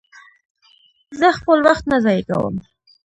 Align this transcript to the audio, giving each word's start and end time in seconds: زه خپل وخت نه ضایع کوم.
زه 1.19 1.27
خپل 1.37 1.57
وخت 1.67 1.83
نه 1.91 1.97
ضایع 2.05 2.23
کوم. 2.29 2.55